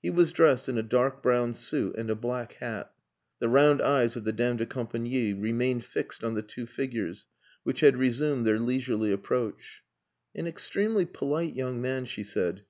[0.00, 2.92] He was dressed in a dark brown suit and a black hat.
[3.40, 7.26] The round eyes of the dame de compagnie remained fixed on the two figures,
[7.64, 9.82] which had resumed their leisurely approach.
[10.36, 12.62] "An extremely polite young man," she said.